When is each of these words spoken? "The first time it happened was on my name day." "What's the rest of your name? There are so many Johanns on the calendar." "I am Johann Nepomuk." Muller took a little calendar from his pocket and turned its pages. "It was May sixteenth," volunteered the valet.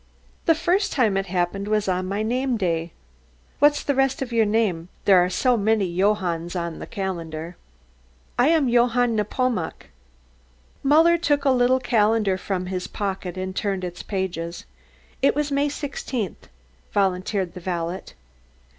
"The 0.47 0.55
first 0.55 0.91
time 0.91 1.15
it 1.15 1.27
happened 1.27 1.67
was 1.67 1.87
on 1.87 2.07
my 2.07 2.23
name 2.23 2.57
day." 2.57 2.91
"What's 3.59 3.83
the 3.83 3.93
rest 3.93 4.23
of 4.23 4.33
your 4.33 4.47
name? 4.47 4.89
There 5.05 5.23
are 5.23 5.29
so 5.29 5.55
many 5.55 5.95
Johanns 5.95 6.55
on 6.55 6.79
the 6.79 6.87
calendar." 6.87 7.55
"I 8.35 8.47
am 8.47 8.67
Johann 8.67 9.15
Nepomuk." 9.15 9.91
Muller 10.81 11.19
took 11.19 11.45
a 11.45 11.51
little 11.51 11.79
calendar 11.79 12.35
from 12.39 12.65
his 12.65 12.87
pocket 12.87 13.37
and 13.37 13.55
turned 13.55 13.83
its 13.83 14.01
pages. 14.01 14.65
"It 15.21 15.35
was 15.35 15.51
May 15.51 15.69
sixteenth," 15.69 16.47
volunteered 16.91 17.53
the 17.53 17.59
valet. 17.59 18.05